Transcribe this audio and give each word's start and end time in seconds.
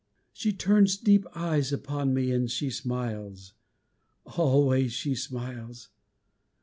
She 0.33 0.51
turns 0.51 0.97
deep 0.97 1.27
eyes 1.35 1.71
upon 1.71 2.11
me, 2.15 2.31
and 2.31 2.49
she 2.49 2.71
smiles, 2.71 3.53
Always 4.25 4.93
she 4.93 5.13
smiles! 5.13 5.89